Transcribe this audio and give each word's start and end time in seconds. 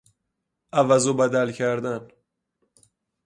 عوض 0.73 1.07
و 1.07 1.13
بدل 1.13 1.51
کردن 1.51 2.07